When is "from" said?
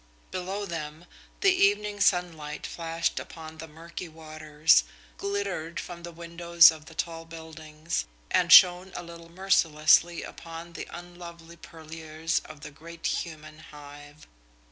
5.79-6.01